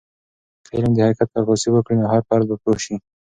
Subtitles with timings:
[0.65, 2.95] که علم د حقیقت عکاسي وکړي، نو هر فرد به پوه سي.